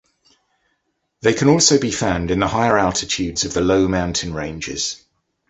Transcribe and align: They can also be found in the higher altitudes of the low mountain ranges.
They 1.21 1.35
can 1.35 1.47
also 1.47 1.79
be 1.79 1.91
found 1.91 2.31
in 2.31 2.39
the 2.39 2.47
higher 2.47 2.75
altitudes 2.75 3.45
of 3.45 3.53
the 3.53 3.61
low 3.61 3.87
mountain 3.87 4.33
ranges. 4.33 4.99